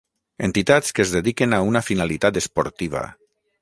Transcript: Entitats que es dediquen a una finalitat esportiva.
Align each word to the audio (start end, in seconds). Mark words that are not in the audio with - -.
Entitats 0.47 0.95
que 0.99 1.05
es 1.05 1.13
dediquen 1.17 1.55
a 1.59 1.61
una 1.69 1.85
finalitat 1.91 2.43
esportiva. 2.45 3.09